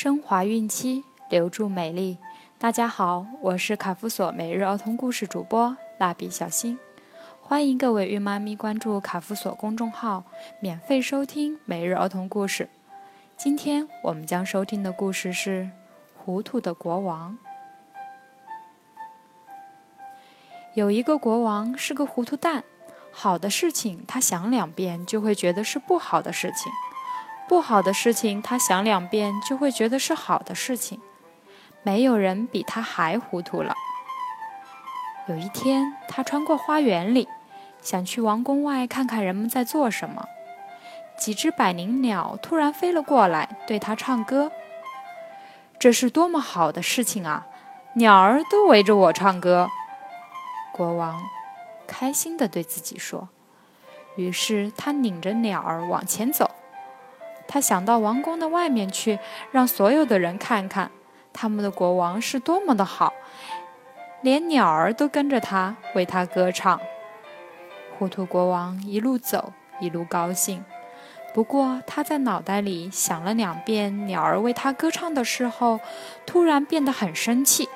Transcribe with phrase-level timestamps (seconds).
[0.00, 2.18] 升华孕期，留住美丽。
[2.56, 6.78] 大家好，我是卡夫索每日儿童故事主播蜡笔小新，
[7.42, 10.22] 欢迎各位孕妈咪关注卡夫索公众号，
[10.60, 12.68] 免费收听每日儿童故事。
[13.36, 15.64] 今天我们将收听的故事是
[16.16, 17.36] 《糊涂的国王》。
[20.74, 22.62] 有一个国王是个糊涂蛋，
[23.10, 26.70] 好的事情他想两遍就会觉得是不好的事情。
[27.48, 31.00] 不好的事情，他想两遍就会觉得是好的事情。
[31.82, 33.74] 没有人比他还糊涂了。
[35.28, 37.26] 有一天，他穿过花园里，
[37.80, 40.26] 想去王宫外看看人们在做什么。
[41.16, 44.52] 几只百灵鸟突然飞了过来，对他唱歌。
[45.78, 47.46] 这是多么好的事情啊！
[47.94, 49.68] 鸟儿都围着我唱歌。
[50.72, 51.20] 国王
[51.86, 53.28] 开心地对自己说。
[54.16, 56.47] 于是他领着鸟儿往前走。
[57.48, 59.18] 他想到王宫的外面去，
[59.50, 60.90] 让所有的人看看
[61.32, 63.14] 他们的国王是多么的好，
[64.20, 66.78] 连鸟儿都跟着他为他歌唱。
[67.98, 70.64] 糊涂国王一路走，一路高兴。
[71.34, 75.80] 不过他在脑袋里想了两遍鸟儿为他歌唱的时候，
[76.26, 77.68] 突然变得很生气：“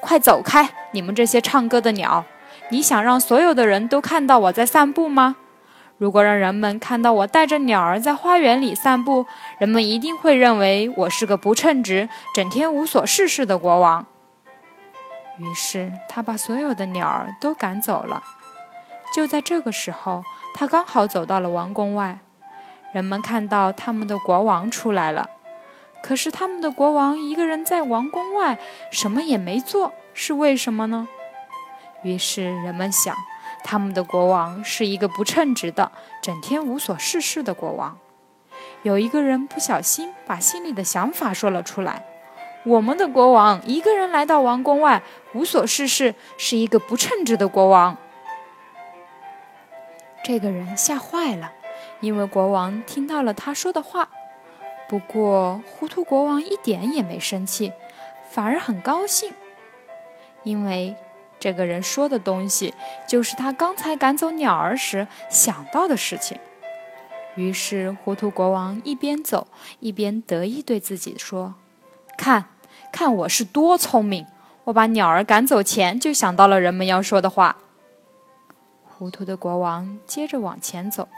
[0.00, 2.24] 快走开，你们这些唱歌的鸟！
[2.70, 5.36] 你想让所有的人都看到我在散步吗？”
[6.02, 9.24] 如果让人们看到我带着鸟儿在花园里散步，
[9.58, 14.04] 人们一定会认为我是个不称职、整天无所事事的国王。
[15.38, 18.20] 于是他把所有的鸟儿都赶走了。
[19.14, 20.24] 就在这个时候，
[20.56, 22.18] 他刚好走到了王宫外，
[22.92, 25.30] 人们看到他们的国王出来了。
[26.02, 28.58] 可是他们的国王一个人在王宫外，
[28.90, 31.06] 什么也没做，是为什么呢？
[32.02, 33.14] 于是人们想。
[33.64, 37.98] 他们的国王是一个不称职的、整天无所事事的国王。
[38.82, 42.04] 有一个人不小心把心里的想法说了出来
[42.64, 45.02] ：“我们的国王一个人来到王宫外，
[45.34, 47.96] 无所事事，是一个不称职的国王。”
[50.24, 51.52] 这个人吓坏了，
[52.00, 54.08] 因为国王听到了他说的话。
[54.88, 57.72] 不过，糊涂国王一点也没生气，
[58.30, 59.32] 反而很高兴，
[60.42, 60.94] 因为。
[61.42, 62.72] 这个人说的东西，
[63.08, 66.38] 就是他刚才赶走鸟儿时想到的事情。
[67.34, 69.48] 于是，糊涂国王一边走
[69.80, 71.56] 一边得意对自己说
[72.16, 72.44] ：“看，
[72.92, 74.24] 看我是多聪明！
[74.62, 77.56] 我把鸟儿赶走前就想到了人们要说的话。”
[78.86, 81.08] 糊涂的国王接着往前走，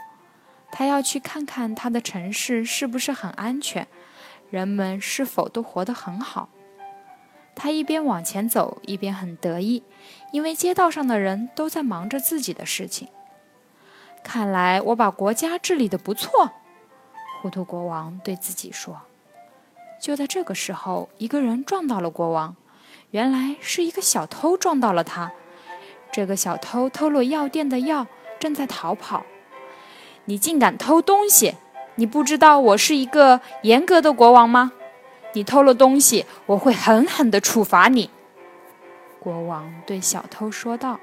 [0.71, 3.87] 他要去看看他的城市是不是很安全，
[4.49, 6.49] 人们是否都活得很好。
[7.55, 9.81] 他一边往前走，一边很得意，
[10.31, 13.07] 因为街道上的人都在忙着自己的事情。
[14.23, 16.51] 看来我把国家治理的不错，
[17.41, 19.01] 糊涂国王对自己说。
[20.01, 22.55] 就在这个时候，一个人撞到了国王，
[23.11, 25.31] 原来是一个小偷撞到了他。
[26.11, 28.07] 这个小偷偷了药店的药，
[28.39, 29.23] 正在逃跑。
[30.25, 31.55] 你竟敢偷东西！
[31.95, 34.73] 你不知道我是一个严格的国王吗？
[35.35, 38.09] 你偷了东西，我会狠狠地处罚你。”
[39.19, 40.99] 国王对小偷说道。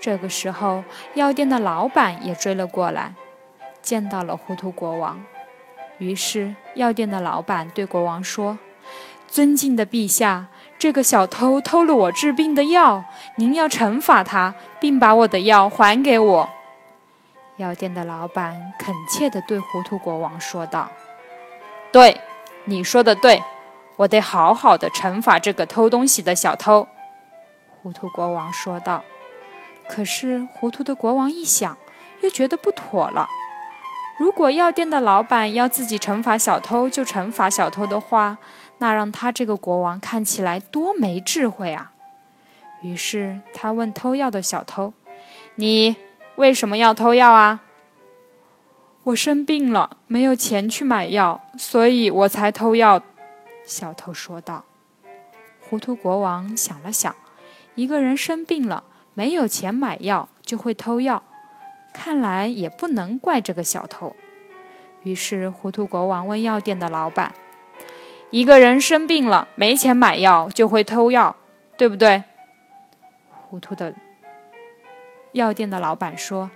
[0.00, 0.84] 这个时候，
[1.14, 3.14] 药店的老板也追了过来，
[3.80, 5.22] 见到了糊涂国王。
[5.98, 8.58] 于是，药店的老板对国王说
[9.26, 13.04] ：“尊敬的陛下，这个小偷偷了我治病的药，
[13.36, 16.50] 您要惩罚他，并把我的药还给我。”
[17.56, 20.90] 药店的老板恳切地对糊涂国王说道
[21.92, 22.20] ：“对。”
[22.64, 23.42] 你说的对，
[23.96, 26.86] 我得好好的惩罚这个偷东西的小偷。”
[27.82, 29.02] 糊涂国王说道。
[29.86, 31.76] 可是糊涂的国王一想，
[32.22, 33.28] 又觉得不妥了。
[34.16, 38.38] 如果药店的老板要自己惩罚小偷就惩罚小偷的话，
[38.78, 41.92] 那让他这个国王看起来多没智慧啊！
[42.80, 44.94] 于是他问偷药的小偷
[45.56, 45.96] ：“你
[46.36, 47.60] 为什么要偷药啊？”
[49.04, 53.02] 我生病了，没有钱去买药，所以我才偷药。”
[53.66, 54.64] 小偷说道。
[55.60, 57.14] 糊涂国王想了想，
[57.74, 61.22] 一个人生病了，没有钱买药，就会偷药，
[61.92, 64.16] 看来也不能怪这个小偷。
[65.02, 67.34] 于是，糊涂国王问药店的老板
[68.30, 71.36] ：“一个人生病了，没钱买药，就会偷药，
[71.76, 72.24] 对不对？”
[73.48, 73.94] 糊涂的
[75.32, 76.50] 药店的老板说：“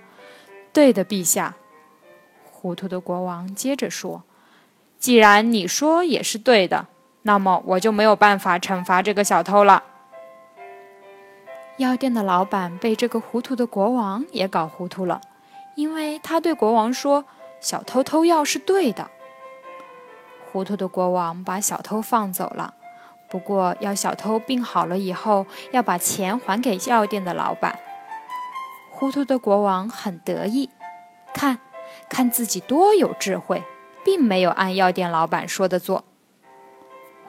[0.73, 1.55] 对的，陛下。”
[2.61, 4.23] 糊涂的国王接着说
[4.99, 6.87] ：“既然你说也是对的，
[7.21, 9.81] 那么我就没有办法惩罚这个小偷了。”
[11.79, 15.21] 药店的老板被这个糊涂的国王也搞糊涂了，
[15.75, 17.23] 因为他对国王说
[17.61, 19.09] ：“小偷偷药是对的。”
[20.51, 22.73] 糊涂的国王把小偷放走了，
[23.29, 27.79] 不过要小偷病好了以后，要把钱还给药店的老板。
[28.91, 30.69] 糊涂的国王很得意，
[31.33, 31.59] 看，
[32.09, 33.63] 看自己多有智慧，
[34.03, 36.03] 并没有按药店老板说的做。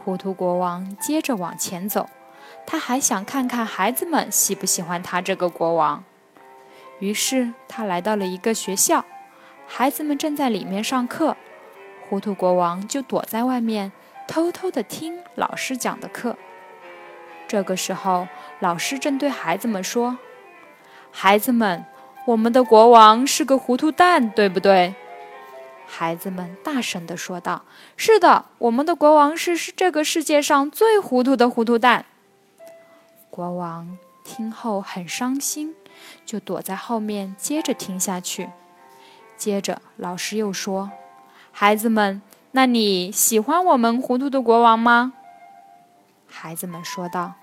[0.03, 2.09] 糊涂国王接着往前走，
[2.67, 6.03] 他还想看看孩子们喜不喜欢他这个国王。
[6.99, 9.05] 于是他来到了一个学校，
[9.67, 11.37] 孩子们正在里面上课。
[12.09, 13.93] 糊涂国王就躲在外面，
[14.27, 16.37] 偷偷地听老师讲的课。
[17.47, 18.27] 这个时候，
[18.59, 20.19] 老师正对孩子们说
[21.13, 21.85] ：“孩子们，
[22.27, 24.95] 我们的国王是个糊涂蛋，对不对？”
[25.87, 27.65] 孩子们大声地说道
[27.97, 32.05] ：“是的，我们的国王是是这个世界上最糊涂的糊涂蛋。”
[33.29, 35.75] 国王听后很伤心，
[36.25, 38.51] 就躲在后面接着听下去。
[39.37, 40.91] 接着，老师又说。
[41.51, 42.23] 孩子们，
[42.53, 45.13] 那你喜欢我们糊涂的国王吗？
[46.29, 47.35] 孩子们说道：“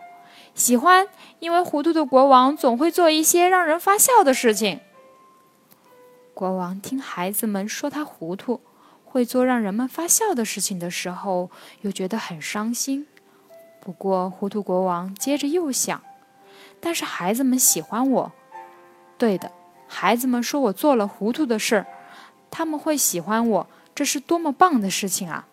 [0.57, 1.07] 喜欢，
[1.39, 4.81] 因为糊涂的国王总会做一些让人发笑的事情。”
[6.33, 8.59] 国王听孩子们说他糊涂，
[9.06, 11.51] 会做让人们发笑的事情的时候，
[11.81, 13.06] 又觉得很伤心。
[13.80, 16.01] 不过，糊涂国王接着又想
[16.81, 18.31] ：“但是孩子们喜欢我，
[19.18, 19.51] 对的，
[19.88, 21.86] 孩子们说我做了糊涂的事儿，
[22.50, 25.48] 他们会喜欢我。”这是多么棒的事情啊！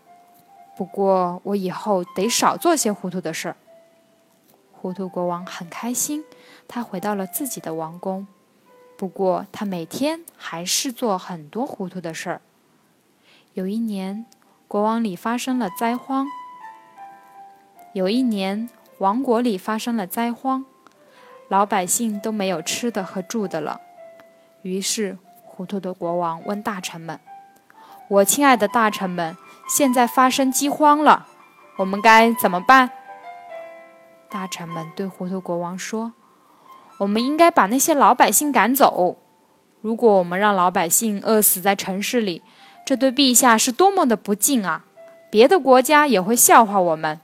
[0.76, 3.56] 不过我以后得少做些糊涂的事儿。
[4.84, 6.26] 糊涂国王很开心，
[6.69, 8.26] 他回到了自己的王宫。
[8.98, 12.42] 不过他每天还是做很多糊涂的事儿。
[13.54, 14.26] 有一年，
[14.69, 16.26] 国王里发生了灾荒。
[17.94, 20.66] 有一年，王国里发生了灾荒，
[21.48, 23.81] 老百姓都没有吃的和住的了。
[24.60, 27.19] 于是，糊涂的国王问大臣们。
[28.08, 29.34] 我亲爱的大臣们，
[29.66, 31.26] 现在发生饥荒了，
[31.78, 32.90] 我们该怎么办？
[34.34, 36.12] 大臣们对糊涂国王说
[36.98, 39.16] ：“我们应该把那些老百姓赶走。
[39.81, 42.42] 如果我们让老百姓饿死在城市里，
[42.84, 44.86] 这对陛下是多么的不敬啊！
[45.31, 47.20] 别的国家也会笑话我们。”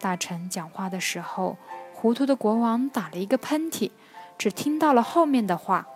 [0.00, 1.56] 大臣讲话的时候，
[1.94, 3.92] 糊涂的国王打了一个喷嚏，
[4.36, 5.86] 只听到了后面的话：“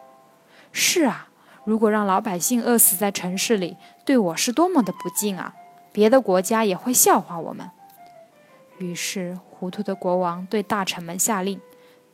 [0.71, 1.31] 是啊。”
[1.67, 5.57] 如果让老百姓饿死在城市里，对我是多么的不敬啊！
[5.91, 7.69] 别的国家也会笑话我们。
[8.79, 11.61] 于是，糊涂的国王对大臣们下令：“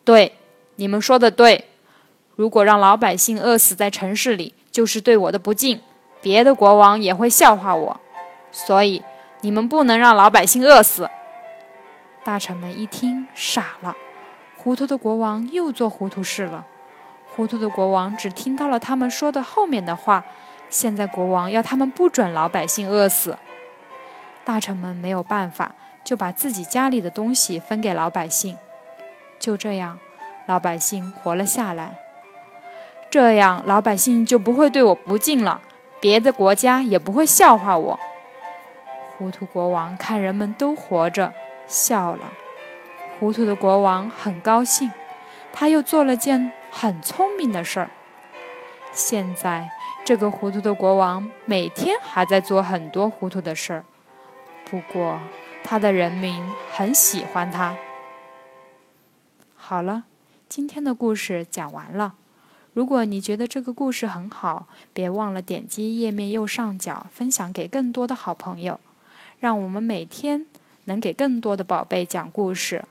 [0.05, 0.37] 对，
[0.77, 1.67] 你们说的对。
[2.37, 5.81] 如果让老百姓饿死在城市里，就是对我的不敬，
[6.21, 8.01] 别的国王也会笑话我。
[8.51, 9.03] 所以，
[9.41, 11.11] 你们不能让老百姓饿死。”
[12.25, 13.97] 大臣们一听，傻了。
[14.57, 16.65] 糊涂的国王又做糊涂事了。
[17.35, 20.25] 糊涂的国王只听到了他们说的后面的话。
[20.71, 23.37] 现在国王要他们不准老百姓饿死。
[24.43, 25.75] 大臣们没有办法，
[26.05, 28.57] 就把自己家里的东西分给老百姓。
[29.39, 29.99] 就这样，
[30.47, 31.99] 老百姓活了下来。
[33.11, 35.61] 这样，老百姓就不会对我不敬了，
[36.01, 38.01] 别的国家也不会笑话我。
[39.17, 41.33] 糊涂国王看人们都活着，
[41.67, 42.33] 笑了。
[43.19, 44.91] 糊涂的国王很高兴，
[45.53, 46.53] 他又做了件。
[46.75, 47.91] 很聪明的事儿。
[48.93, 49.69] 现在，
[50.07, 53.85] 这个糊涂的国王每天还在做很多糊涂的事儿，
[54.65, 55.21] 不过
[55.65, 56.43] 他的人民
[56.73, 57.77] 很喜欢他。
[59.55, 60.05] 好了，
[60.49, 62.15] 今天的故事讲完了。
[62.73, 68.81] 如果你觉得这个故事很好，别忘了点击页面右上角分享给更多的好朋友，
[69.41, 70.47] 让我们每天
[70.85, 72.85] 能给更多的宝贝讲故事。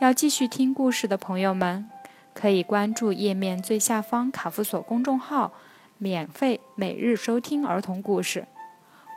[0.00, 1.88] 要继续听故事的朋友们。
[2.34, 5.52] 可以关注页面最下方卡夫索公众号，
[5.96, 8.46] 免费每日收听儿童故事。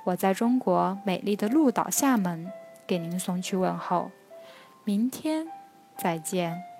[0.06, 2.52] 我在中国美丽的鹭岛厦门
[2.92, 4.12] 给您送去问候，
[4.84, 5.48] 明天
[5.96, 6.71] 再见。